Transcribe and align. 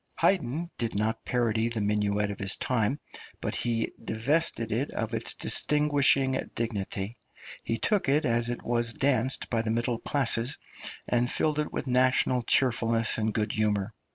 Haydn 0.15 0.71
did 0.79 0.95
not 0.95 1.23
parody 1.25 1.69
the 1.69 1.79
minuet 1.79 2.31
of 2.31 2.39
his 2.39 2.55
time, 2.55 2.99
but 3.39 3.53
he 3.53 3.91
divested 4.03 4.71
it 4.71 4.89
of 4.89 5.13
its 5.13 5.35
distinguishing 5.35 6.31
dignity; 6.55 7.17
he 7.63 7.77
took 7.77 8.09
it 8.09 8.25
as 8.25 8.49
it 8.49 8.63
was 8.63 8.93
danced 8.93 9.47
by 9.51 9.61
the 9.61 9.69
middle 9.69 9.99
classes, 9.99 10.57
and 11.07 11.29
filled 11.31 11.59
it 11.59 11.71
with 11.71 11.85
national 11.85 12.41
cheerfulness 12.41 13.19
and 13.19 13.31
good 13.35 13.51
humour. 13.51 13.93